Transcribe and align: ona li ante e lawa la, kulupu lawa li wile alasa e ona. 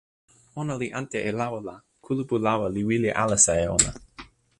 ona 0.61 0.73
li 0.81 0.87
ante 0.99 1.19
e 1.29 1.31
lawa 1.39 1.59
la, 1.67 1.75
kulupu 2.05 2.35
lawa 2.45 2.65
li 2.75 2.81
wile 2.87 3.09
alasa 3.21 3.53
e 3.63 3.65
ona. 3.77 3.91